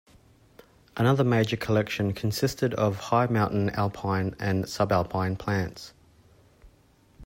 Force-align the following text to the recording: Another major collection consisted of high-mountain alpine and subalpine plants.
Another 0.97 1.23
major 1.23 1.55
collection 1.55 2.11
consisted 2.13 2.73
of 2.73 2.95
high-mountain 2.97 3.69
alpine 3.69 4.35
and 4.39 4.63
subalpine 4.65 5.37
plants. 5.37 5.93